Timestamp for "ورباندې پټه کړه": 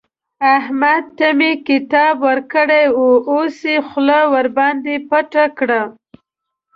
4.33-5.81